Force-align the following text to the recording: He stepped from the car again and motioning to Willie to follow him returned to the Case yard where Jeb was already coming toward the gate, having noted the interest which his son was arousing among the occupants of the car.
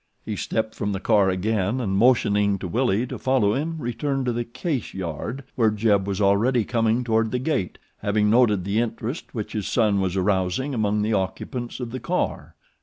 He 0.25 0.35
stepped 0.35 0.73
from 0.73 0.93
the 0.93 0.99
car 0.99 1.29
again 1.29 1.79
and 1.79 1.95
motioning 1.95 2.57
to 2.57 2.67
Willie 2.67 3.05
to 3.05 3.19
follow 3.19 3.53
him 3.53 3.77
returned 3.77 4.25
to 4.25 4.33
the 4.33 4.43
Case 4.43 4.95
yard 4.95 5.43
where 5.55 5.69
Jeb 5.69 6.07
was 6.07 6.19
already 6.19 6.63
coming 6.65 7.03
toward 7.03 7.29
the 7.29 7.37
gate, 7.37 7.77
having 7.99 8.27
noted 8.27 8.63
the 8.63 8.79
interest 8.79 9.35
which 9.35 9.53
his 9.53 9.67
son 9.67 10.01
was 10.01 10.15
arousing 10.17 10.73
among 10.73 11.03
the 11.03 11.13
occupants 11.13 11.79
of 11.79 11.91
the 11.91 11.99
car. 11.99 12.55